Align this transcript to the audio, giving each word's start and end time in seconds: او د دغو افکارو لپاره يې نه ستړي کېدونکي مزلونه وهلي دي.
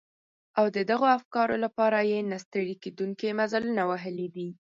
او 0.59 0.65
د 0.75 0.77
دغو 0.91 1.07
افکارو 1.17 1.55
لپاره 1.65 1.97
يې 2.11 2.19
نه 2.31 2.37
ستړي 2.43 2.75
کېدونکي 2.83 3.27
مزلونه 3.39 3.81
وهلي 3.91 4.27
دي. 4.35 4.49